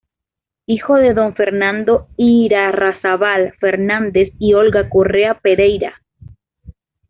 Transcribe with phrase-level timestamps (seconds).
[0.65, 6.01] Hijo de don Fernando Irarrázaval Fernández y Olga Correa Pereira.